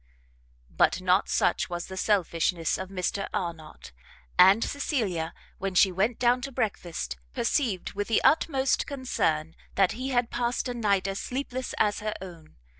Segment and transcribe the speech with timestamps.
[0.71, 3.91] But not such was the selfishness of Mr Arnott;
[4.35, 10.09] and Cecilia, when she went down to breakfast, perceived with the utmost concern that he
[10.09, 12.55] had passed a night as sleepless as her own.